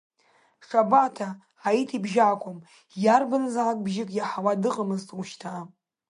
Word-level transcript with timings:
Шабаҭа 0.67 1.27
Ҳаиҭ 1.63 1.89
ибжьы 1.97 2.21
акәым 2.31 2.57
иарбанызаалак 3.03 3.79
бжьык 3.85 4.09
иаҳауа 4.13 4.61
дыҟаӡамызт 4.61 5.09
ушьҭа. 5.19 5.53